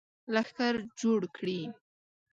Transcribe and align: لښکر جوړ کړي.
لښکر 0.33 0.75
جوړ 0.99 1.21
کړي. 1.35 1.59